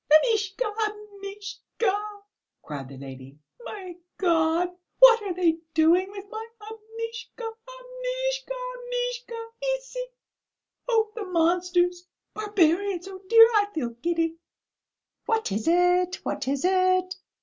"Amishka! 0.11 0.65
Amishka," 0.79 1.95
cried 2.63 2.89
the 2.89 2.97
lady. 2.97 3.37
"My 3.63 3.97
God, 4.17 4.75
what 4.97 5.21
are 5.21 5.33
they 5.35 5.59
doing 5.75 6.09
with 6.09 6.25
my 6.31 6.43
Amishka? 6.59 7.43
Amishka! 7.43 8.53
Amishka! 8.55 9.45
Ici! 9.77 10.05
Oh, 10.89 11.11
the 11.13 11.25
monsters! 11.25 12.07
Barbarians! 12.33 13.07
Oh, 13.07 13.19
dear, 13.29 13.45
I 13.57 13.67
feel 13.75 13.89
giddy!" 13.89 14.37
"What 15.27 15.51
is 15.51 15.67
it, 15.67 16.15
what 16.25 16.47
is 16.47 16.65
it?" 16.65 17.15